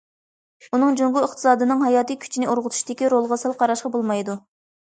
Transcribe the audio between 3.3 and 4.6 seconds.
سەل قاراشقا بولمايدۇ.